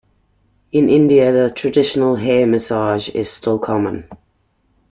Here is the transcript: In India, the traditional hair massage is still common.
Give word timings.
In 0.71 0.89
India, 0.89 1.31
the 1.31 1.51
traditional 1.53 2.15
hair 2.15 2.47
massage 2.47 3.07
is 3.09 3.29
still 3.29 3.59
common. 3.59 4.07